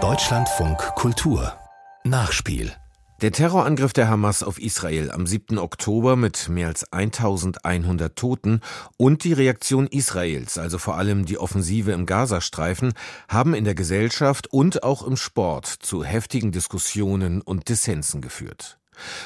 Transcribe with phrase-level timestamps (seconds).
[0.00, 1.58] Deutschlandfunk Kultur
[2.04, 2.72] Nachspiel
[3.20, 5.58] der Terrorangriff der Hamas auf Israel am 7.
[5.58, 8.60] Oktober mit mehr als 1100 Toten
[8.96, 12.92] und die Reaktion Israels, also vor allem die Offensive im Gazastreifen,
[13.26, 18.78] haben in der Gesellschaft und auch im Sport zu heftigen Diskussionen und Dissensen geführt.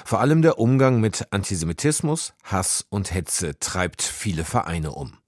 [0.07, 5.19] Vor allem der Umgang mit Antisemitismus, Hass und Hetze treibt viele Vereine um.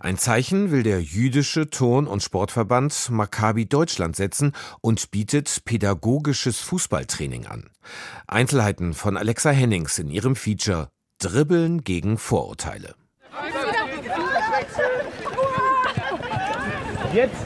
[0.00, 7.46] Ein Zeichen will der jüdische Turn- und Sportverband Maccabi Deutschland setzen und bietet pädagogisches Fußballtraining
[7.46, 7.70] an.
[8.26, 12.94] Einzelheiten von Alexa Hennings in ihrem Feature Dribbeln gegen Vorurteile.
[17.14, 17.36] Jetzt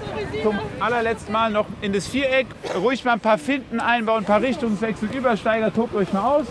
[0.42, 2.46] zum allerletzten Mal noch in das Viereck.
[2.76, 6.46] Ruhig mal ein paar Finden einbauen, ein paar Richtungswechsel, Übersteiger, tobt euch mal aus.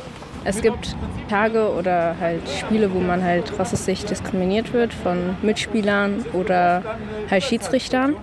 [0.46, 0.96] Es gibt
[1.28, 6.84] Tage oder halt Spiele, wo man halt rassistisch diskriminiert wird von Mitspielern oder
[7.30, 8.16] halt Schiedsrichtern.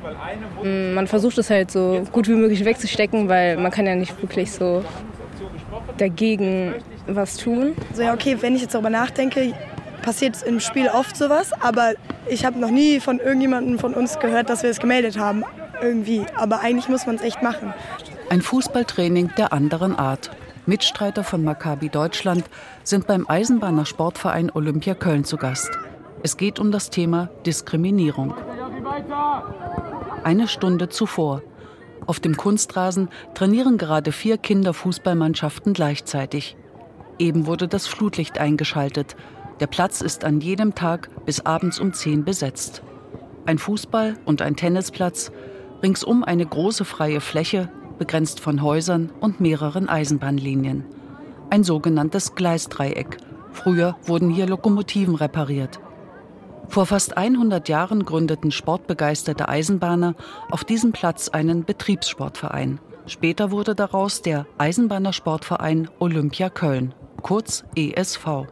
[0.62, 4.22] Mm, man versucht es halt so gut wie möglich wegzustecken, weil man kann ja nicht
[4.22, 4.84] wirklich so
[5.98, 6.74] dagegen
[7.08, 7.74] was tun.
[7.92, 9.52] So ja, okay, wenn ich jetzt darüber nachdenke,
[10.02, 11.94] passiert im Spiel oft sowas, aber
[12.28, 15.44] ich habe noch nie von irgendjemandem von uns gehört, dass wir es gemeldet haben.
[15.82, 16.25] Irgendwie.
[16.36, 17.75] Aber eigentlich muss man es echt machen.
[18.30, 20.30] Ein Fußballtraining der anderen Art.
[20.64, 22.44] Mitstreiter von Maccabi Deutschland
[22.84, 25.70] sind beim Eisenbahner Sportverein Olympia Köln zu Gast.
[26.22, 28.32] Es geht um das Thema Diskriminierung.
[30.22, 31.42] Eine Stunde zuvor.
[32.06, 36.56] Auf dem Kunstrasen trainieren gerade vier Kinderfußballmannschaften gleichzeitig.
[37.19, 39.16] Eben wurde das Flutlicht eingeschaltet.
[39.58, 42.84] Der Platz ist an jedem Tag bis abends um 10 besetzt.
[43.47, 45.32] Ein Fußball- und ein Tennisplatz,
[45.82, 47.69] ringsum eine große freie Fläche,
[48.03, 50.84] begrenzt von Häusern und mehreren Eisenbahnlinien.
[51.50, 53.19] Ein sogenanntes Gleisdreieck.
[53.53, 55.78] Früher wurden hier Lokomotiven repariert.
[56.67, 60.17] Vor fast 100 Jahren gründeten sportbegeisterte Eisenbahner
[60.50, 62.81] auf diesem Platz einen Betriebssportverein.
[63.06, 68.49] Später wurde daraus der Eisenbahnersportverein Olympia Köln, kurz ESV.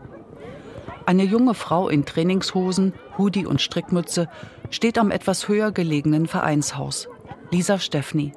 [1.07, 4.29] Eine junge Frau in Trainingshosen, Hoodie und Strickmütze
[4.71, 7.09] steht am etwas höher gelegenen Vereinshaus.
[7.51, 8.33] Lisa Steffni.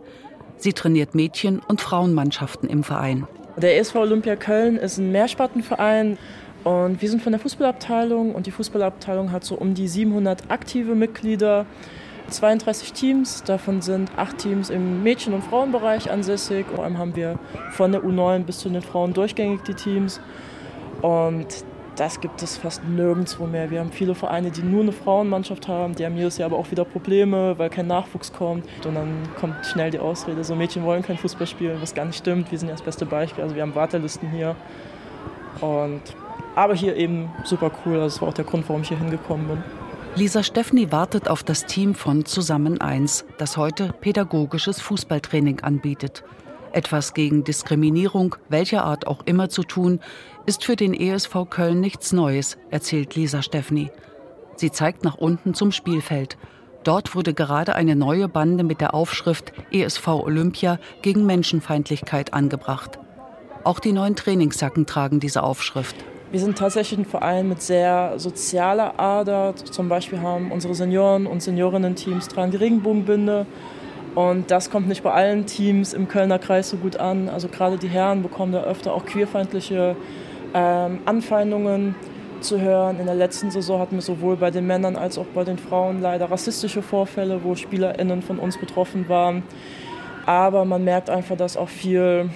[0.63, 3.27] Sie trainiert Mädchen- und Frauenmannschaften im Verein.
[3.57, 6.17] Der ESV Olympia Köln ist ein Mehrspartenverein
[6.63, 10.95] und wir sind von der Fußballabteilung und die Fußballabteilung hat so um die 700 aktive
[10.95, 11.65] Mitglieder,
[12.29, 16.65] 32 Teams, davon sind acht Teams im Mädchen- und Frauenbereich ansässig.
[16.73, 17.37] Vor allem haben wir
[17.71, 20.21] von der U9 bis zu den Frauen durchgängig die Teams
[21.01, 21.47] und
[21.95, 23.69] das gibt es fast nirgendwo mehr.
[23.69, 26.71] Wir haben viele Vereine, die nur eine Frauenmannschaft haben, die haben jedes Jahr aber auch
[26.71, 28.65] wieder Probleme, weil kein Nachwuchs kommt.
[28.85, 32.17] Und dann kommt schnell die Ausrede, so Mädchen wollen kein Fußball spielen, was gar nicht
[32.17, 32.51] stimmt.
[32.51, 33.43] Wir sind ja das beste Beispiel.
[33.43, 34.55] Also wir haben Wartelisten hier.
[35.61, 36.01] Und,
[36.55, 37.95] aber hier eben super cool.
[37.95, 39.63] Also das war auch der Grund, warum ich hier hingekommen bin.
[40.15, 46.23] Lisa Steffni wartet auf das Team von Zusammen 1, das heute pädagogisches Fußballtraining anbietet.
[46.73, 49.99] Etwas gegen Diskriminierung, welcher Art auch immer zu tun,
[50.47, 53.91] ist für den ESV Köln nichts Neues, erzählt Lisa Steffni.
[54.55, 56.37] Sie zeigt nach unten zum Spielfeld.
[56.83, 62.99] Dort wurde gerade eine neue Bande mit der Aufschrift ESV Olympia gegen Menschenfeindlichkeit angebracht.
[63.63, 65.95] Auch die neuen Trainingssacken tragen diese Aufschrift.
[66.31, 69.55] Wir sind tatsächlich ein Verein mit sehr sozialer Ader.
[69.55, 73.45] Zum Beispiel haben unsere Senioren und Seniorinnen-Teams tragen die Regenbogenbinde.
[74.15, 77.29] Und das kommt nicht bei allen Teams im Kölner Kreis so gut an.
[77.29, 79.95] Also gerade die Herren bekommen da öfter auch queerfeindliche
[80.53, 81.95] ähm, Anfeindungen
[82.41, 82.99] zu hören.
[82.99, 86.01] In der letzten Saison hatten wir sowohl bei den Männern als auch bei den Frauen
[86.01, 89.43] leider rassistische Vorfälle, wo SpielerInnen von uns betroffen waren.
[90.25, 92.29] Aber man merkt einfach, dass auch viel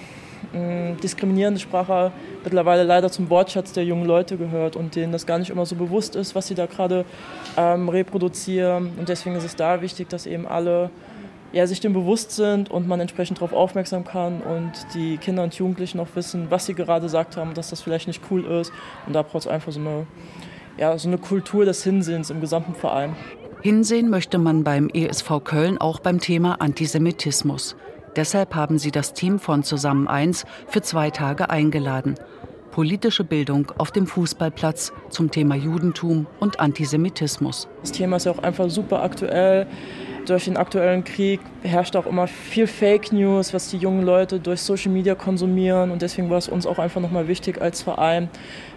[0.52, 2.10] mh, diskriminierende Sprache
[2.42, 5.76] mittlerweile leider zum Wortschatz der jungen Leute gehört und denen das gar nicht immer so
[5.76, 7.04] bewusst ist, was sie da gerade
[7.56, 8.92] ähm, reproduzieren.
[8.98, 10.90] Und deswegen ist es da wichtig, dass eben alle
[11.52, 15.54] ja, sich dem bewusst sind und man entsprechend darauf aufmerksam kann und die Kinder und
[15.54, 18.72] Jugendlichen auch wissen, was sie gerade gesagt haben, dass das vielleicht nicht cool ist.
[19.06, 20.06] Und da braucht es einfach so eine,
[20.76, 23.16] ja, so eine Kultur des Hinsehens im gesamten Verein.
[23.62, 27.76] Hinsehen möchte man beim ESV Köln auch beim Thema Antisemitismus.
[28.14, 32.14] Deshalb haben sie das Team von Zusammen 1 für zwei Tage eingeladen.
[32.78, 37.66] Politische Bildung auf dem Fußballplatz zum Thema Judentum und Antisemitismus.
[37.80, 39.66] Das Thema ist ja auch einfach super aktuell
[40.28, 44.60] durch den aktuellen Krieg herrscht auch immer viel Fake News, was die jungen Leute durch
[44.60, 45.90] Social Media konsumieren.
[45.90, 48.28] Und deswegen war es uns auch einfach nochmal wichtig als Verein,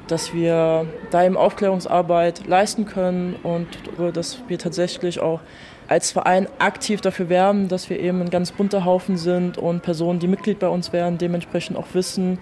[0.08, 3.68] dass wir da eben Aufklärungsarbeit leisten können und
[4.14, 5.42] dass wir tatsächlich auch
[5.90, 10.20] als Verein aktiv dafür werben, dass wir eben ein ganz bunter Haufen sind und Personen,
[10.20, 12.40] die Mitglied bei uns werden, dementsprechend auch wissen,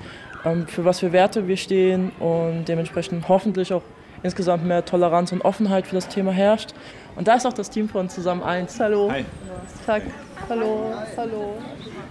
[0.68, 3.84] für was für Werte wir stehen und dementsprechend hoffentlich auch
[4.24, 6.74] insgesamt mehr Toleranz und Offenheit für das Thema herrscht.
[7.16, 8.80] Und da ist auch das Team von Zusammen 1.
[8.80, 9.12] Hallo.
[9.12, 9.26] Hi.
[9.86, 10.04] Tag.
[10.48, 10.94] Hallo.
[11.18, 11.58] Hallo.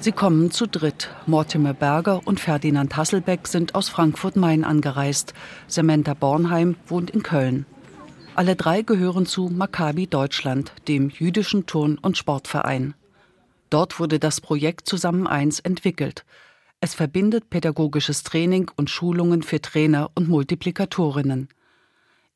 [0.01, 1.11] Sie kommen zu dritt.
[1.27, 5.35] Mortimer Berger und Ferdinand Hasselbeck sind aus Frankfurt-Main angereist.
[5.67, 7.67] Samantha Bornheim wohnt in Köln.
[8.35, 12.95] Alle drei gehören zu Maccabi Deutschland, dem jüdischen Turn- und Sportverein.
[13.71, 16.25] Dort wurde das Projekt Zusammen eins entwickelt.
[16.81, 21.49] Es verbindet pädagogisches Training und Schulungen für Trainer und Multiplikatorinnen.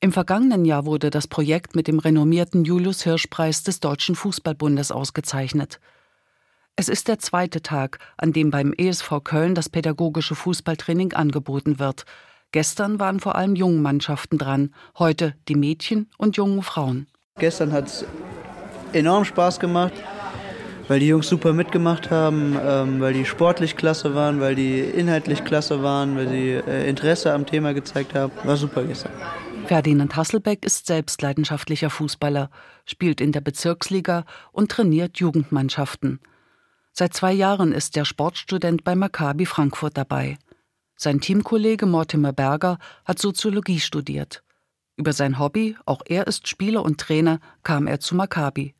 [0.00, 4.90] Im vergangenen Jahr wurde das Projekt mit dem renommierten Julius Hirsch Preis des Deutschen Fußballbundes
[4.90, 5.78] ausgezeichnet.
[6.74, 12.04] Es ist der zweite Tag, an dem beim ESV Köln das pädagogische Fußballtraining angeboten wird.
[12.50, 17.06] Gestern waren vor allem jungen Mannschaften dran, heute die Mädchen und jungen Frauen.
[17.38, 18.04] Gestern hat es
[18.92, 19.92] enorm Spaß gemacht,
[20.88, 25.44] weil die Jungs super mitgemacht haben, ähm, weil die sportlich klasse waren, weil die inhaltlich
[25.44, 28.32] klasse waren, weil sie äh, Interesse am Thema gezeigt haben.
[28.44, 29.12] War super gestern.
[29.66, 32.50] Ferdinand Hasselbeck ist selbst leidenschaftlicher Fußballer,
[32.84, 36.20] spielt in der Bezirksliga und trainiert Jugendmannschaften.
[36.92, 40.36] Seit zwei Jahren ist der Sportstudent bei Maccabi Frankfurt dabei.
[40.96, 44.42] Sein Teamkollege Mortimer Berger hat Soziologie studiert.
[44.96, 48.74] Über sein Hobby, auch er ist Spieler und Trainer, kam er zu Maccabi.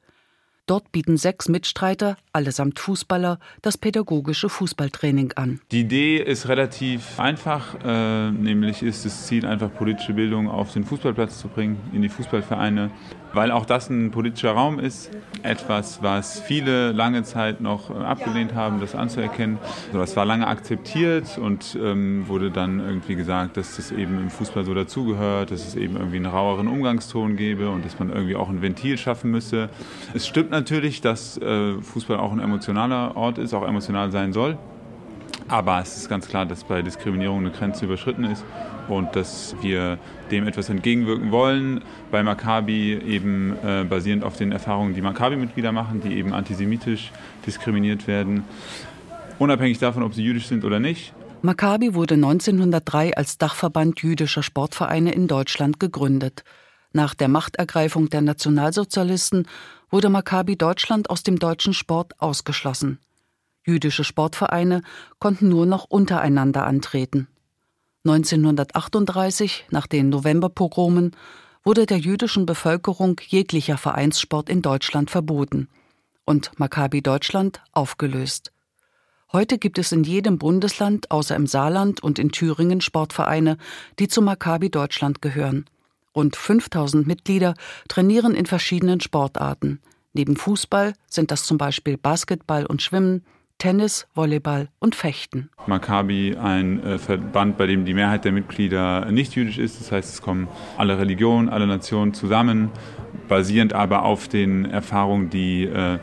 [0.73, 5.61] Dort bieten sechs Mitstreiter, allesamt Fußballer, das pädagogische Fußballtraining an.
[5.71, 10.85] Die Idee ist relativ einfach, äh, nämlich ist das Ziel, einfach politische Bildung auf den
[10.85, 12.91] Fußballplatz zu bringen, in die Fußballvereine
[13.34, 15.11] weil auch das ein politischer Raum ist.
[15.43, 19.58] Etwas, was viele lange Zeit noch äh, abgelehnt haben, das anzuerkennen.
[19.88, 24.31] Also das war lange akzeptiert und ähm, wurde dann irgendwie gesagt, dass das eben im
[24.31, 28.37] Fußball so dazugehört, dass es eben irgendwie einen raueren Umgangston gäbe und dass man irgendwie
[28.37, 29.69] auch ein Ventil schaffen müsse.
[30.14, 34.58] Es stimmt natürlich, dass äh, Fußball auch ein emotionaler Ort ist, auch emotional sein soll.
[35.49, 38.44] Aber es ist ganz klar, dass bei Diskriminierung eine Grenze überschritten ist
[38.89, 39.99] und dass wir
[40.31, 41.83] dem etwas entgegenwirken wollen.
[42.11, 47.12] Bei Maccabi eben äh, basierend auf den Erfahrungen, die Maccabi-Mitglieder machen, die eben antisemitisch
[47.47, 48.44] diskriminiert werden,
[49.39, 51.12] unabhängig davon, ob sie jüdisch sind oder nicht.
[51.43, 56.45] Maccabi wurde 1903 als Dachverband jüdischer Sportvereine in Deutschland gegründet.
[56.93, 59.49] Nach der Machtergreifung der Nationalsozialisten
[59.91, 62.99] wurde Maccabi Deutschland aus dem deutschen Sport ausgeschlossen.
[63.64, 64.82] Jüdische Sportvereine
[65.19, 67.29] konnten nur noch untereinander antreten.
[68.05, 71.12] 1938, nach den Novemberpogromen,
[71.62, 75.69] wurde der jüdischen Bevölkerung jeglicher Vereinssport in Deutschland verboten
[76.25, 78.53] und Maccabi Deutschland aufgelöst.
[79.32, 83.56] Heute gibt es in jedem Bundesland außer im Saarland und in Thüringen Sportvereine,
[83.99, 85.67] die zu Maccabi Deutschland gehören.
[86.14, 87.55] Rund 5000 Mitglieder
[87.88, 89.81] trainieren in verschiedenen Sportarten.
[90.12, 93.25] Neben Fußball sind das zum Beispiel Basketball und Schwimmen,
[93.58, 95.50] Tennis, Volleyball und Fechten.
[95.66, 99.81] Maccabi, ein äh, Verband, bei dem die Mehrheit der Mitglieder nicht jüdisch ist.
[99.81, 102.70] Das heißt, es kommen alle Religionen, alle Nationen zusammen,
[103.28, 105.99] basierend aber auf den Erfahrungen, die äh,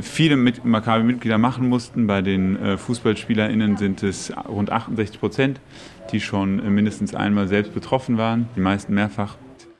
[0.00, 2.06] viele Maccabi-Mitglieder machen mussten.
[2.06, 5.60] Bei den äh, FußballspielerInnen sind es rund 68 Prozent,
[6.12, 9.36] die schon mindestens einmal selbst betroffen waren, die meisten mehrfach.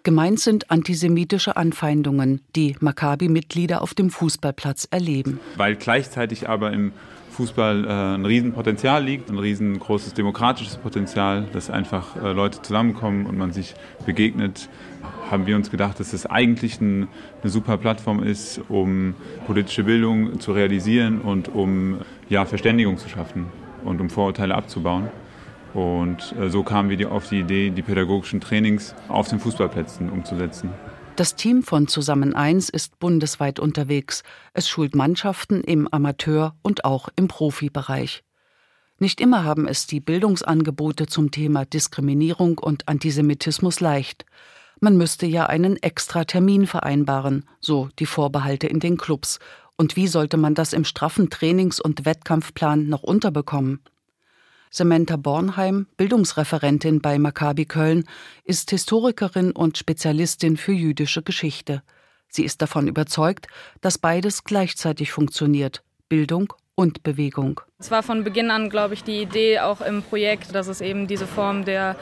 [0.09, 5.39] Gemeint sind antisemitische Anfeindungen, die Maccabi-Mitglieder auf dem Fußballplatz erleben.
[5.59, 6.93] Weil gleichzeitig aber im
[7.33, 13.37] Fußball äh, ein Riesenpotenzial liegt, ein riesengroßes demokratisches Potenzial, dass einfach äh, Leute zusammenkommen und
[13.37, 13.75] man sich
[14.07, 14.71] begegnet,
[15.31, 17.09] haben wir uns gedacht, dass es das eigentlich ein,
[17.43, 19.15] eine super Plattform ist, um
[19.47, 21.99] politische Bildung zu realisieren und um
[22.31, 23.49] ja, Verständigung zu schaffen
[23.85, 25.11] und um Vorurteile abzubauen.
[25.79, 30.71] Und äh, so kamen wir auf die Idee, die pädagogischen Trainings auf den Fußballplätzen umzusetzen.
[31.15, 34.25] Das Team von Zusammen 1 ist bundesweit unterwegs.
[34.55, 38.25] Es schult Mannschaften im Amateur- und auch im Profibereich.
[38.99, 44.27] Nicht immer haben es die Bildungsangebote zum Thema Diskriminierung und Antisemitismus leicht.
[44.81, 49.39] Man müsste ja einen extra Termin vereinbaren, so die Vorbehalte in den Clubs.
[49.77, 53.81] Und wie sollte man das im straffen Trainings- und Wettkampfplan noch unterbekommen?
[54.71, 58.05] Samantha Bornheim, Bildungsreferentin bei Maccabi Köln,
[58.45, 61.83] ist Historikerin und Spezialistin für jüdische Geschichte.
[62.29, 63.47] Sie ist davon überzeugt,
[63.81, 67.61] dass beides gleichzeitig funktioniert, Bildung und Bewegung.
[67.79, 71.07] Es war von Beginn an, glaube ich, die Idee auch im Projekt, dass es eben
[71.07, 71.97] diese Form der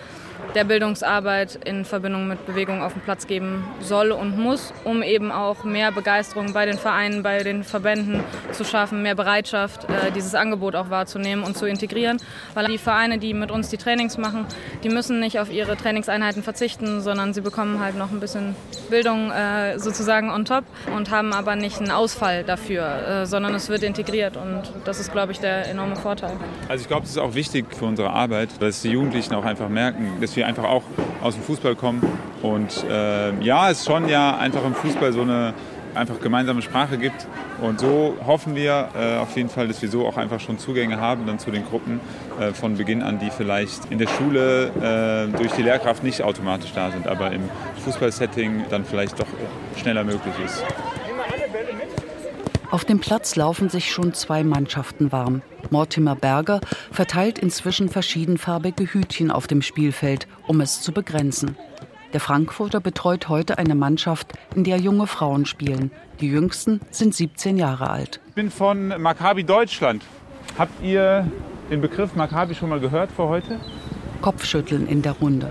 [0.55, 5.31] der Bildungsarbeit in Verbindung mit Bewegung auf dem Platz geben soll und muss, um eben
[5.31, 8.21] auch mehr Begeisterung bei den Vereinen, bei den Verbänden
[8.53, 12.19] zu schaffen, mehr Bereitschaft, äh, dieses Angebot auch wahrzunehmen und zu integrieren.
[12.55, 14.47] Weil die Vereine, die mit uns die Trainings machen,
[14.83, 18.57] die müssen nicht auf ihre Trainingseinheiten verzichten, sondern sie bekommen halt noch ein bisschen
[18.89, 20.65] Bildung äh, sozusagen on top
[20.95, 25.13] und haben aber nicht einen Ausfall dafür, äh, sondern es wird integriert und das ist,
[25.13, 26.33] glaube ich, der enorme Vorteil.
[26.69, 29.69] Also ich glaube, es ist auch wichtig für unsere Arbeit, dass die Jugendlichen auch einfach
[29.69, 30.83] merken, dass wir einfach auch
[31.23, 32.03] aus dem Fußball kommen.
[32.43, 35.55] Und äh, ja, es schon ja einfach im Fußball so eine
[35.95, 37.29] einfach gemeinsame Sprache gibt.
[37.63, 41.01] Und so hoffen wir äh, auf jeden Fall, dass wir so auch einfach schon Zugänge
[41.01, 42.01] haben dann zu den Gruppen
[42.41, 46.73] äh, von Beginn an, die vielleicht in der Schule äh, durch die Lehrkraft nicht automatisch
[46.75, 47.49] da sind, aber im
[47.85, 49.29] Fußballsetting dann vielleicht doch
[49.77, 50.65] schneller möglich ist.
[52.71, 55.43] Auf dem Platz laufen sich schon zwei Mannschaften warm.
[55.71, 61.57] Mortimer Berger verteilt inzwischen verschiedenfarbige Hütchen auf dem Spielfeld, um es zu begrenzen.
[62.13, 65.93] Der Frankfurter betreut heute eine Mannschaft, in der junge Frauen spielen.
[66.21, 68.21] Die jüngsten sind 17 Jahre alt.
[68.29, 70.03] Ich bin von Maccabi Deutschland.
[70.59, 71.31] Habt ihr
[71.71, 73.61] den Begriff Maccabi schon mal gehört vor heute?
[74.23, 75.51] Kopfschütteln in der Runde.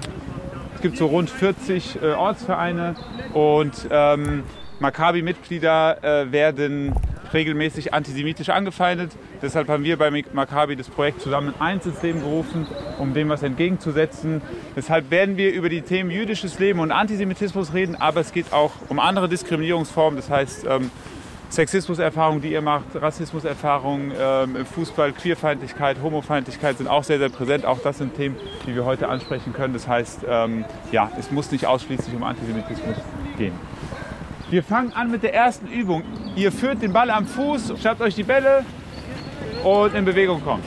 [0.76, 2.96] Es gibt so rund 40 äh, Ortsvereine
[3.34, 4.44] und ähm,
[4.80, 6.94] Maccabi-Mitglieder äh, werden
[7.34, 9.12] regelmäßig antisemitisch angefeindet.
[9.42, 12.68] Deshalb haben wir bei Maccabi das Projekt zusammen eins ins Leben gerufen,
[13.00, 14.42] um dem was entgegenzusetzen.
[14.76, 18.72] Deshalb werden wir über die Themen jüdisches Leben und Antisemitismus reden, aber es geht auch
[18.90, 20.92] um andere Diskriminierungsformen, das heißt ähm,
[21.50, 27.66] Sexismuserfahrungen, die ihr macht, Rassismuserfahrungen ähm, im Fußball, Queerfeindlichkeit, Homofeindlichkeit sind auch sehr, sehr präsent.
[27.66, 29.74] Auch das sind Themen, die wir heute ansprechen können.
[29.74, 32.98] Das heißt, ähm, ja, es muss nicht ausschließlich um Antisemitismus
[33.38, 33.54] gehen.
[34.52, 36.04] Wir fangen an mit der ersten Übung.
[36.36, 38.64] Ihr führt den Ball am Fuß, schnappt euch die Bälle
[39.64, 40.64] und in Bewegung kommt.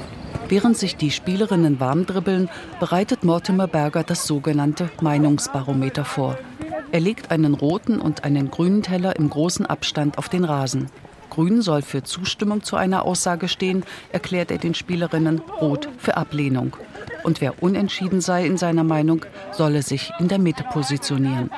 [0.49, 2.49] Während sich die Spielerinnen warm dribbeln,
[2.81, 6.37] bereitet Mortimer Berger das sogenannte Meinungsbarometer vor.
[6.91, 10.91] Er legt einen roten und einen grünen Teller im großen Abstand auf den Rasen.
[11.31, 16.77] Grün soll für Zustimmung zu einer Aussage stehen, erklärt er den Spielerinnen, rot für Ablehnung.
[17.23, 21.51] Und wer unentschieden sei in seiner Meinung, solle sich in der Mitte positionieren.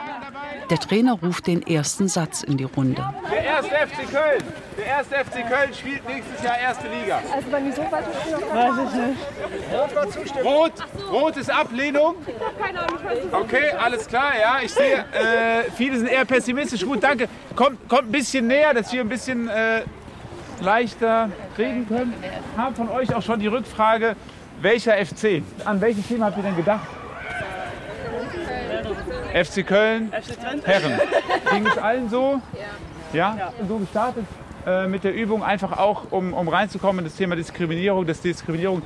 [0.70, 3.02] Der Trainer ruft den ersten Satz in die Runde.
[3.28, 4.44] Der erste FC Köln.
[4.78, 7.20] Der erste FC Köln spielt nächstes Jahr erste Liga.
[7.34, 8.06] Also wenn die so weit
[8.54, 10.44] Weiß ich nicht.
[10.44, 10.72] Rot,
[11.10, 12.14] Rot ist Ablehnung.
[13.32, 14.58] Okay, alles klar, ja.
[14.62, 16.84] Ich sehe, äh, viele sind eher pessimistisch.
[16.84, 17.28] Gut, danke.
[17.56, 19.82] Kommt, kommt ein bisschen näher, dass wir ein bisschen äh,
[20.60, 22.14] leichter reden können.
[22.56, 24.14] Haben von euch auch schon die Rückfrage,
[24.60, 25.42] welcher FC?
[25.64, 26.86] An welches Thema habt ihr denn gedacht?
[29.32, 30.12] FC Köln,
[30.64, 31.00] Herren.
[31.52, 32.40] Ging es allen so?
[33.12, 33.36] Ja.
[33.36, 33.52] ja?
[33.68, 34.24] So gestartet
[34.66, 38.82] äh, mit der Übung, einfach auch, um, um reinzukommen in das Thema Diskriminierung, dass Diskriminierung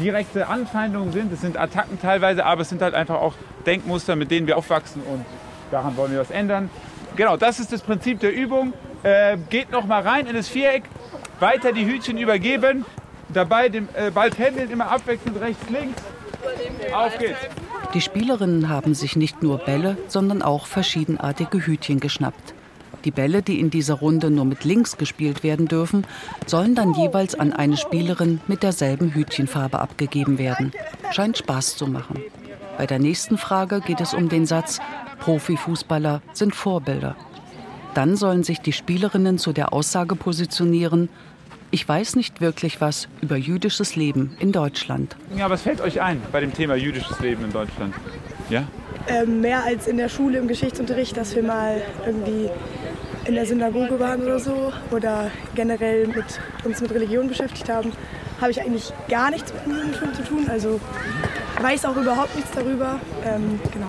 [0.00, 1.32] direkte Anfeindungen sind.
[1.32, 3.34] Es sind Attacken teilweise, aber es sind halt einfach auch
[3.66, 5.24] Denkmuster, mit denen wir aufwachsen und
[5.70, 6.70] daran wollen wir was ändern.
[7.16, 8.72] Genau, das ist das Prinzip der Übung.
[9.02, 10.84] Äh, geht noch mal rein in das Viereck,
[11.40, 12.84] weiter die Hütchen übergeben,
[13.28, 16.02] dabei den äh, Ball pendeln, immer abwechselnd rechts, links.
[16.92, 17.38] Auf geht's.
[17.96, 22.52] Die Spielerinnen haben sich nicht nur Bälle, sondern auch verschiedenartige Hütchen geschnappt.
[23.06, 26.06] Die Bälle, die in dieser Runde nur mit links gespielt werden dürfen,
[26.44, 30.72] sollen dann jeweils an eine Spielerin mit derselben Hütchenfarbe abgegeben werden.
[31.10, 32.20] Scheint Spaß zu machen.
[32.76, 34.78] Bei der nächsten Frage geht es um den Satz,
[35.20, 37.16] Profifußballer sind Vorbilder.
[37.94, 41.08] Dann sollen sich die Spielerinnen zu der Aussage positionieren,
[41.70, 45.16] ich weiß nicht wirklich was über jüdisches Leben in Deutschland.
[45.36, 47.94] Ja, was fällt euch ein bei dem Thema jüdisches Leben in Deutschland?
[48.50, 48.64] Ja?
[49.08, 52.50] Ähm, mehr als in der Schule im Geschichtsunterricht, dass wir mal irgendwie
[53.24, 56.24] in der Synagoge waren oder so oder generell mit
[56.64, 57.92] uns mit Religion beschäftigt haben,
[58.40, 60.46] habe ich eigentlich gar nichts mit dem Judentum zu tun.
[60.48, 60.80] Also
[61.60, 63.00] weiß auch überhaupt nichts darüber.
[63.24, 63.88] Ähm, genau.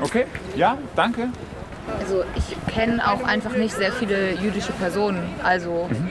[0.00, 0.24] Okay,
[0.56, 1.28] ja, danke.
[1.98, 5.22] Also ich kenne auch einfach nicht sehr viele jüdische Personen.
[5.42, 6.10] Also mhm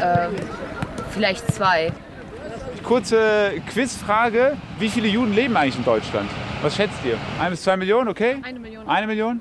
[0.00, 0.28] äh,
[1.10, 1.92] vielleicht zwei.
[2.82, 4.56] Kurze Quizfrage.
[4.78, 6.28] Wie viele Juden leben eigentlich in Deutschland?
[6.62, 7.16] Was schätzt ihr?
[7.40, 8.36] Ein bis zwei Millionen, okay?
[8.42, 8.88] Eine Million.
[8.88, 9.40] Eine Million?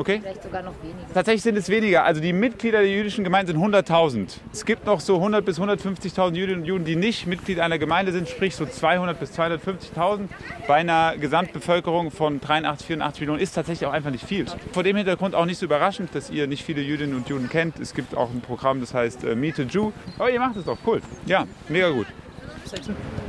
[0.00, 0.20] Okay.
[0.22, 1.12] Vielleicht sogar noch weniger.
[1.12, 2.04] Tatsächlich sind es weniger.
[2.04, 4.38] Also die Mitglieder der jüdischen Gemeinde sind 100.000.
[4.50, 8.10] Es gibt noch so 100 bis 150.000 Jüdinnen und Juden, die nicht Mitglied einer Gemeinde
[8.10, 10.28] sind, sprich so 200 bis 250.000.
[10.66, 14.46] Bei einer Gesamtbevölkerung von 83, 84 Millionen ist tatsächlich auch einfach nicht viel.
[14.72, 17.78] Vor dem Hintergrund auch nicht so überraschend, dass ihr nicht viele Jüdinnen und Juden kennt.
[17.78, 19.92] Es gibt auch ein Programm, das heißt äh, Meet a Jew.
[20.16, 21.02] Aber oh, ihr macht es doch, cool.
[21.26, 22.06] Ja, mega gut.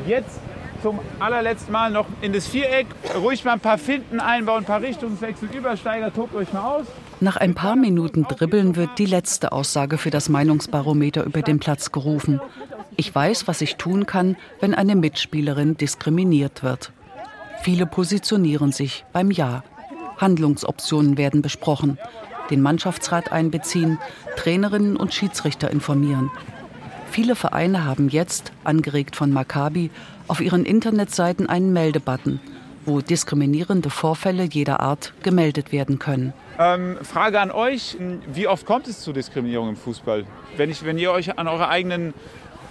[0.08, 0.40] Jetzt
[0.82, 2.88] zum allerletzten Mal noch in das Viereck.
[3.16, 6.86] Ruhig mal ein paar Finden einbauen, ein paar Richtungswechsel, Übersteiger, tobt euch mal aus.
[7.20, 11.92] Nach ein paar Minuten Dribbeln wird die letzte Aussage für das Meinungsbarometer über den Platz
[11.92, 12.42] gerufen.
[12.98, 16.92] Ich weiß, was ich tun kann, wenn eine Mitspielerin diskriminiert wird.
[17.62, 19.64] Viele positionieren sich beim Ja.
[20.18, 21.98] Handlungsoptionen werden besprochen.
[22.50, 24.00] Den Mannschaftsrat einbeziehen,
[24.36, 26.32] Trainerinnen und Schiedsrichter informieren.
[27.12, 29.92] Viele Vereine haben jetzt, angeregt von Maccabi,
[30.28, 32.40] auf ihren Internetseiten einen Meldebutton,
[32.86, 36.34] wo diskriminierende Vorfälle jeder Art gemeldet werden können.
[36.58, 37.98] Ähm, Frage an euch:
[38.34, 40.26] Wie oft kommt es zu Diskriminierung im Fußball?
[40.58, 42.14] Wenn, ich, wenn ihr euch an eure eigenen,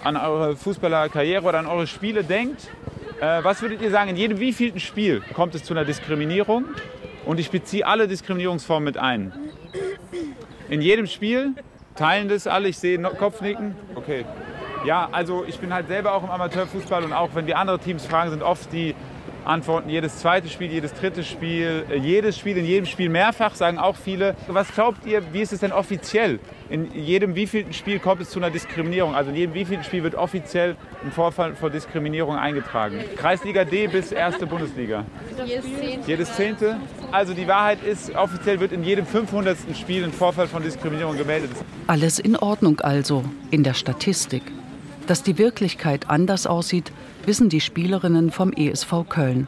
[0.03, 2.69] an eure Fußballerkarriere oder an eure Spiele denkt,
[3.21, 6.65] Äh, was würdet ihr sagen, in jedem wievielten Spiel kommt es zu einer Diskriminierung?
[7.23, 9.31] Und ich beziehe alle Diskriminierungsformen mit ein.
[10.69, 11.53] In jedem Spiel
[11.95, 13.75] teilen das alle, ich sehe Kopfnicken.
[14.11, 14.25] Okay.
[14.83, 18.05] Ja, also ich bin halt selber auch im Amateurfußball und auch wenn wir andere Teams
[18.05, 18.93] fragen, sind oft die
[19.45, 23.79] Antworten jedes zweite Spiel, jedes dritte Spiel, äh, jedes Spiel, in jedem Spiel mehrfach, sagen
[23.79, 24.35] auch viele.
[24.47, 26.39] Was glaubt ihr, wie ist es denn offiziell?
[26.69, 29.15] In jedem wievielten Spiel kommt es zu einer Diskriminierung?
[29.15, 32.99] Also in jedem wievielten Spiel wird offiziell ein Vorfall von Diskriminierung eingetragen?
[33.17, 35.05] Kreisliga D bis erste Bundesliga?
[35.45, 36.07] Jedes Zehnte.
[36.07, 36.77] Jedes Zehnte?
[37.11, 39.57] Also die Wahrheit ist, offiziell wird in jedem 500.
[39.75, 41.51] Spiel ein Vorfall von Diskriminierung gemeldet.
[41.87, 44.43] Alles in Ordnung also, in der Statistik.
[45.07, 46.91] Dass die Wirklichkeit anders aussieht,
[47.25, 49.47] wissen die Spielerinnen vom ESV Köln.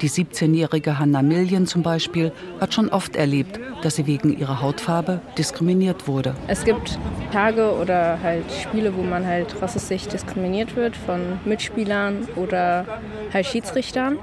[0.00, 5.20] Die 17-jährige Hanna Miljen zum Beispiel hat schon oft erlebt, dass sie wegen ihrer Hautfarbe
[5.36, 6.36] diskriminiert wurde.
[6.46, 6.96] Es gibt
[7.32, 12.86] Tage oder halt Spiele, wo man halt rassistisch diskriminiert wird von Mitspielern oder
[13.34, 14.18] halt Schiedsrichtern.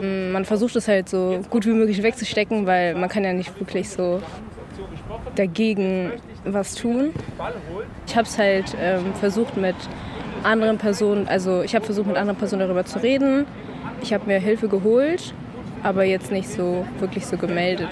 [0.00, 3.58] Mm, man versucht es halt so gut wie möglich wegzustecken, weil man kann ja nicht
[3.58, 4.22] wirklich so
[5.34, 6.12] dagegen
[6.44, 7.10] was tun.
[8.06, 9.74] Ich habe es halt ähm, versucht mit
[10.44, 13.46] anderen Personen, also ich habe versucht mit anderen Personen darüber zu reden.
[14.02, 15.34] Ich habe mir Hilfe geholt,
[15.82, 17.88] aber jetzt nicht so wirklich so gemeldet.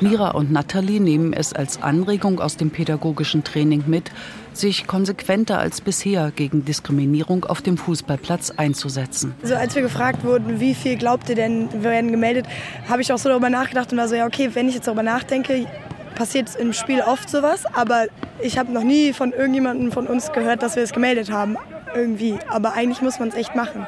[0.00, 4.10] Mira und Nathalie nehmen es als Anregung aus dem pädagogischen Training mit,
[4.52, 9.34] sich konsequenter als bisher gegen Diskriminierung auf dem Fußballplatz einzusetzen.
[9.42, 12.46] Also als wir gefragt wurden, wie viel glaubt ihr denn werden gemeldet,
[12.88, 15.02] habe ich auch so darüber nachgedacht und war so, ja okay, wenn ich jetzt darüber
[15.02, 15.66] nachdenke,
[16.14, 18.06] passiert im Spiel oft sowas, aber
[18.42, 21.56] ich habe noch nie von irgendjemandem von uns gehört, dass wir es gemeldet haben
[21.94, 22.38] irgendwie.
[22.48, 23.86] Aber eigentlich muss man es echt machen.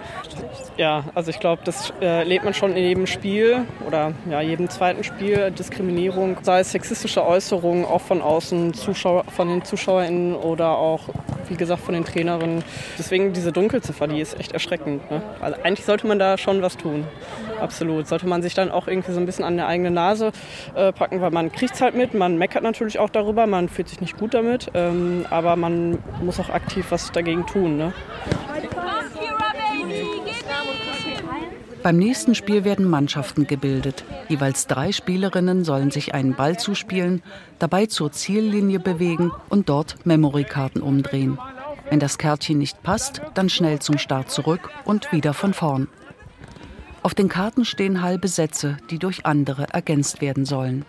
[0.77, 4.69] Ja, also ich glaube, das äh, lebt man schon in jedem Spiel oder ja, jedem
[4.69, 5.51] zweiten Spiel.
[5.51, 11.09] Diskriminierung, sei es sexistische Äußerungen, auch von außen, Zuschauer, von den ZuschauerInnen oder auch,
[11.51, 12.65] wie gesagt, von den Trainerinnen.
[12.99, 15.11] Deswegen diese Dunkelziffer, die ist echt erschreckend.
[15.11, 15.23] Ne?
[15.41, 17.05] Also eigentlich sollte man da schon was tun.
[17.61, 18.07] Absolut.
[18.07, 20.33] Sollte man sich dann auch irgendwie so ein bisschen an der eigene Nase
[20.75, 23.89] äh, packen, weil man kriegt es halt mit, man meckert natürlich auch darüber, man fühlt
[23.89, 27.77] sich nicht gut damit, ähm, aber man muss auch aktiv was dagegen tun.
[27.77, 27.93] Ne?
[31.85, 34.07] Beim nächsten Spiel werden Mannschaften gebildet.
[34.31, 37.23] Jeweils drei Spielerinnen sollen sich einen Ball zuspielen,
[37.59, 41.39] dabei zur Ziellinie bewegen und dort Memory-Karten umdrehen.
[41.91, 45.89] Wenn das Kärtchen nicht passt, dann schnell zum Start zurück und wieder von vorn.
[47.03, 50.87] Auf den Karten stehen halbe Sätze, die durch andere ergänzt werden sollen.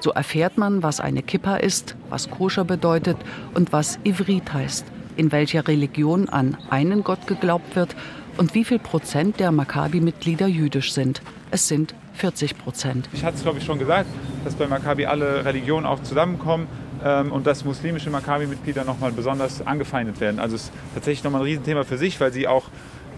[0.00, 3.18] So erfährt man, was eine Kippa ist, was Koscher bedeutet
[3.52, 7.94] und was Ivrit heißt, in welcher Religion an einen Gott geglaubt wird
[8.36, 11.22] und wie viel Prozent der Maccabi-Mitglieder jüdisch sind.
[11.50, 13.08] Es sind 40 Prozent.
[13.12, 14.08] Ich hatte es, glaube ich, schon gesagt,
[14.44, 16.66] dass bei Maccabi alle Religionen auch zusammenkommen
[17.04, 20.38] ähm, und dass muslimische Maccabi-Mitglieder nochmal besonders angefeindet werden.
[20.38, 22.64] Also es ist tatsächlich nochmal ein Riesenthema für sich, weil sie auch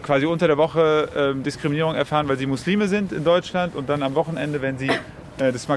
[0.03, 4.03] quasi unter der Woche ähm, Diskriminierung erfahren, weil sie Muslime sind in Deutschland und dann
[4.03, 4.91] am Wochenende, wenn sie
[5.39, 5.69] äh, das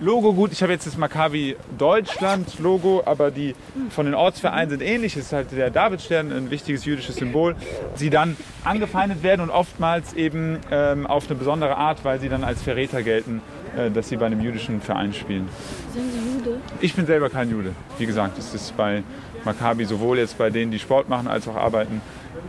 [0.00, 0.52] Maccabi-Logo gut.
[0.52, 3.54] Ich habe jetzt das Maccabi Deutschland-Logo, aber die
[3.90, 5.16] von den Ortsvereinen sind ähnlich.
[5.16, 7.54] Es ist halt der Davidstern, ein wichtiges jüdisches Symbol.
[7.94, 12.44] Sie dann angefeindet werden und oftmals eben ähm, auf eine besondere Art, weil sie dann
[12.44, 13.42] als Verräter gelten,
[13.76, 15.48] äh, dass sie bei einem jüdischen Verein spielen.
[15.92, 16.60] Sind Sie Jude?
[16.80, 17.72] Ich bin selber kein Jude.
[17.98, 19.02] Wie gesagt, es ist bei
[19.44, 22.00] Maccabi sowohl jetzt bei denen, die Sport machen, als auch arbeiten.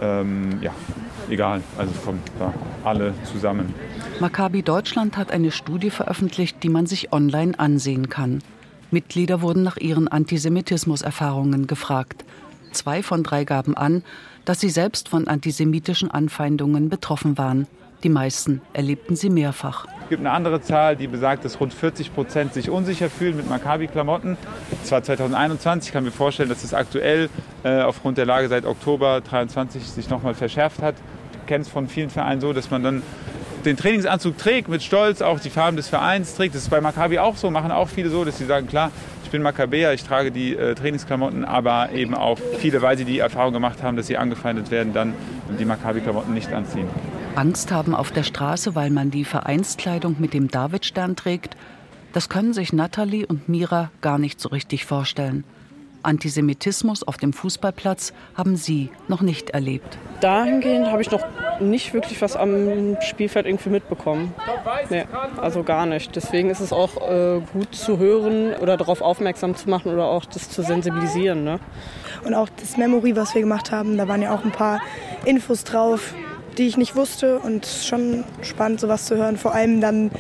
[0.02, 0.72] Ähm, ja,
[1.30, 1.62] egal.
[1.78, 3.74] Also kommen da alle zusammen.
[4.22, 8.44] Maccabi Deutschland hat eine Studie veröffentlicht, die man sich online ansehen kann.
[8.92, 12.24] Mitglieder wurden nach ihren Antisemitismuserfahrungen gefragt.
[12.72, 14.04] Zwei von drei gaben an,
[14.46, 17.66] dass sie selbst von antisemitischen Anfeindungen betroffen waren.
[18.04, 19.88] Die meisten erlebten sie mehrfach.
[20.04, 23.50] Es gibt eine andere Zahl, die besagt, dass rund 40 Prozent sich unsicher fühlen mit
[23.50, 24.38] Maccabi-Klamotten.
[24.84, 25.90] Das war 2021.
[25.90, 27.28] Ich kann mir vorstellen, dass es aktuell
[27.64, 30.94] äh, aufgrund der Lage seit Oktober 2023 sich nochmal verschärft hat.
[31.42, 33.02] Ich kenne es von vielen Vereinen so, dass man dann
[33.66, 36.56] den Trainingsanzug trägt, mit Stolz auch die Farben des Vereins trägt.
[36.56, 38.92] Das ist bei Maccabi auch so, machen auch viele so, dass sie sagen, klar,
[39.24, 43.20] ich bin Maccabäer, ich trage die äh, Trainingsklamotten, aber eben auch viele, weil sie die
[43.20, 45.14] Erfahrung gemacht haben, dass sie angefeindet werden, dann
[45.58, 46.88] die Maccabi-Klamotten nicht anziehen.
[47.36, 51.56] Angst haben auf der Straße, weil man die Vereinskleidung mit dem Davidstern trägt,
[52.14, 55.46] das können sich Natalie und Mira gar nicht so richtig vorstellen.
[56.04, 59.98] Antisemitismus auf dem Fußballplatz haben sie noch nicht erlebt.
[60.20, 61.22] Dahingehend habe ich noch
[61.62, 64.34] nicht wirklich was am Spielfeld irgendwie mitbekommen.
[64.90, 65.06] Nee,
[65.38, 66.16] also gar nicht.
[66.16, 70.26] Deswegen ist es auch äh, gut zu hören oder darauf aufmerksam zu machen oder auch
[70.26, 71.44] das zu sensibilisieren.
[71.44, 71.60] Ne?
[72.26, 74.82] Und auch das Memory, was wir gemacht haben, da waren ja auch ein paar
[75.26, 76.14] Infos drauf,
[76.58, 79.38] die ich nicht wusste und schon spannend sowas zu hören.
[79.38, 80.12] Vor allem dann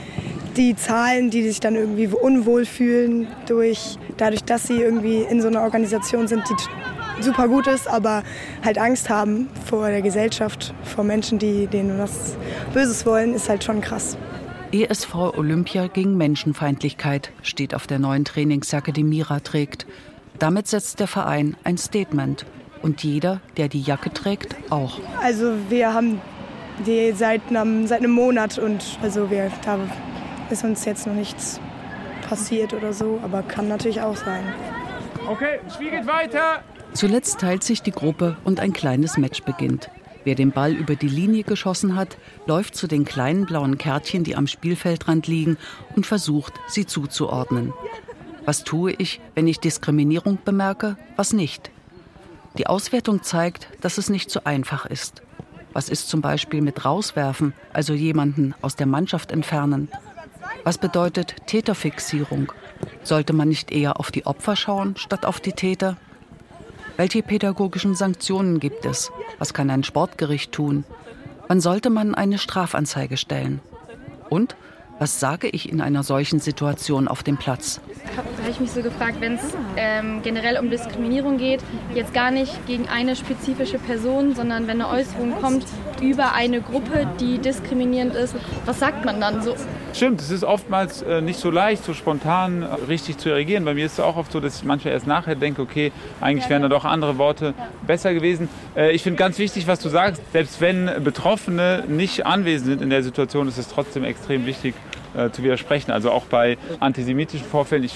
[0.57, 5.47] die Zahlen, die sich dann irgendwie unwohl fühlen durch, dadurch, dass sie irgendwie in so
[5.47, 6.55] einer Organisation sind, die
[7.23, 8.23] super gut ist, aber
[8.63, 12.35] halt Angst haben vor der Gesellschaft, vor Menschen, die denen was
[12.73, 14.17] Böses wollen, ist halt schon krass.
[14.71, 19.85] ESV Olympia gegen Menschenfeindlichkeit steht auf der neuen Trainingsjacke, die Mira trägt.
[20.39, 22.45] Damit setzt der Verein ein Statement.
[22.81, 24.99] Und jeder, der die Jacke trägt, auch.
[25.21, 26.19] Also wir haben
[26.87, 29.77] die seit einem, seit einem Monat und also wir, da
[30.49, 31.59] ist uns jetzt noch nichts
[32.27, 34.43] passiert oder so, aber kann natürlich auch sein.
[35.29, 36.63] Okay, Spiel geht weiter.
[36.93, 39.89] Zuletzt teilt sich die Gruppe und ein kleines Match beginnt.
[40.23, 44.35] Wer den Ball über die Linie geschossen hat, läuft zu den kleinen blauen Kärtchen, die
[44.35, 45.57] am Spielfeldrand liegen,
[45.95, 47.73] und versucht, sie zuzuordnen.
[48.45, 51.71] Was tue ich, wenn ich Diskriminierung bemerke, was nicht?
[52.57, 55.21] Die Auswertung zeigt, dass es nicht so einfach ist.
[55.73, 59.89] Was ist zum Beispiel mit rauswerfen, also jemanden aus der Mannschaft entfernen?
[60.63, 62.51] Was bedeutet Täterfixierung?
[63.03, 65.97] Sollte man nicht eher auf die Opfer schauen, statt auf die Täter?
[66.97, 69.11] Welche pädagogischen Sanktionen gibt es?
[69.39, 70.83] Was kann ein Sportgericht tun?
[71.47, 73.59] Wann sollte man eine Strafanzeige stellen?
[74.29, 74.55] Und
[74.99, 77.81] was sage ich in einer solchen Situation auf dem Platz?
[78.15, 79.41] Da habe ich mich so gefragt, wenn es
[79.75, 81.61] ähm, generell um Diskriminierung geht,
[81.95, 85.65] jetzt gar nicht gegen eine spezifische Person, sondern wenn eine Äußerung kommt
[86.01, 89.55] über eine Gruppe, die diskriminierend ist, was sagt man dann so?
[89.93, 93.65] Stimmt, es ist oftmals äh, nicht so leicht, so spontan äh, richtig zu reagieren.
[93.65, 96.49] Bei mir ist es auch oft so, dass ich manchmal erst nachher denke, okay, eigentlich
[96.49, 97.53] wären da doch andere Worte
[97.85, 98.47] besser gewesen.
[98.75, 102.89] Äh, ich finde ganz wichtig, was du sagst, selbst wenn Betroffene nicht anwesend sind in
[102.89, 104.75] der Situation, ist es trotzdem extrem wichtig,
[105.33, 105.91] zu widersprechen.
[105.91, 107.83] Also auch bei antisemitischen Vorfällen.
[107.83, 107.95] Ich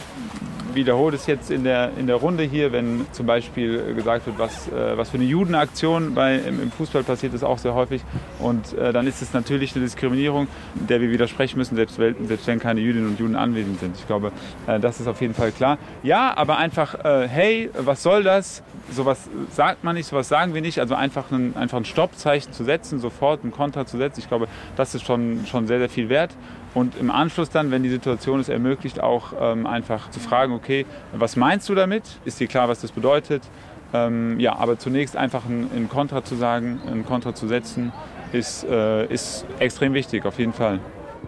[0.75, 4.67] wiederhole es jetzt in der, in der Runde hier, wenn zum Beispiel gesagt wird, was,
[4.67, 8.01] äh, was für eine Judenaktion bei, im, im, Fußball passiert, ist auch sehr häufig.
[8.39, 12.59] Und äh, dann ist es natürlich eine Diskriminierung, der wir widersprechen müssen, selbst, selbst wenn
[12.59, 13.95] keine Jüdinnen und Juden anwesend sind.
[13.97, 14.31] Ich glaube,
[14.67, 15.77] äh, das ist auf jeden Fall klar.
[16.03, 18.61] Ja, aber einfach, äh, hey, was soll das?
[18.91, 20.79] Sowas sagt man nicht, sowas sagen wir nicht.
[20.79, 24.19] Also einfach ein, einfach ein Stoppzeichen zu setzen, sofort ein Konter zu setzen.
[24.19, 26.35] Ich glaube, das ist schon, schon sehr, sehr viel wert
[26.75, 30.85] und im Anschluss dann, wenn die Situation es ermöglicht, auch ähm, einfach zu fragen, okay,
[31.13, 32.03] was meinst du damit?
[32.25, 33.41] Ist dir klar, was das bedeutet?
[33.93, 37.93] Ähm, ja, aber zunächst einfach ein, Kontra zu sagen, ein Kontra zu setzen,
[38.33, 40.79] ist, äh, ist extrem wichtig, auf jeden Fall.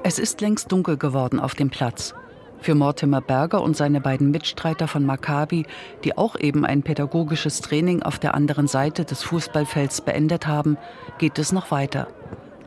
[0.03, 2.13] Es ist längst dunkel geworden auf dem Platz.
[2.59, 5.65] Für Mortimer Berger und seine beiden Mitstreiter von Maccabi,
[6.03, 10.77] die auch eben ein pädagogisches Training auf der anderen Seite des Fußballfelds beendet haben,
[11.19, 12.07] geht es noch weiter.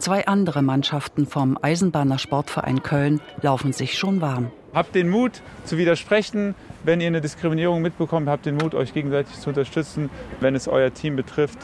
[0.01, 4.51] Zwei andere Mannschaften vom Eisenbahner Sportverein Köln laufen sich schon warm.
[4.73, 8.27] Habt den Mut zu widersprechen, wenn ihr eine Diskriminierung mitbekommt.
[8.27, 10.09] Habt den Mut, euch gegenseitig zu unterstützen,
[10.41, 11.59] wenn es euer Team betrifft.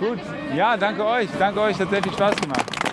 [0.00, 0.18] Gut,
[0.56, 1.28] ja, danke euch.
[1.38, 2.87] Danke euch, hat sehr viel Spaß gemacht.